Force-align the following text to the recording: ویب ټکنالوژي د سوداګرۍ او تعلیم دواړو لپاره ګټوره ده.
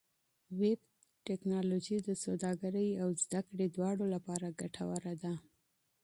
ویب 0.59 0.81
ټکنالوژي 1.27 1.97
د 2.07 2.09
سوداګرۍ 2.23 2.89
او 3.03 3.09
تعلیم 3.31 3.69
دواړو 3.75 4.05
لپاره 4.15 4.55
ګټوره 4.61 5.13
ده. 5.23 5.33